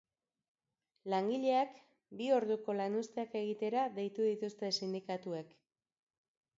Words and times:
Langileak 1.13 1.75
bi 2.21 2.31
orduko 2.39 2.77
lanuzteak 2.81 3.39
egitera 3.43 3.87
deitu 4.01 4.27
dituzte 4.33 4.75
sindikatuek. 4.81 5.59